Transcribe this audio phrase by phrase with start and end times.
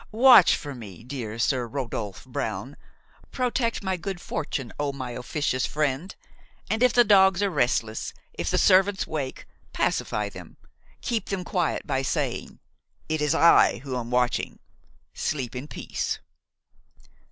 [0.13, 2.75] "Watch for me, dear Sir Rodolphe Brown;
[3.31, 6.15] protect my good fortune, O my officious friend;
[6.71, 10.57] and, if the dogs are restless, if the servants wake, pacify them,
[11.01, 12.57] keep them quiet by saying:
[13.09, 14.57] 'It is I who am watching,
[15.13, 16.17] sleep in peace.'"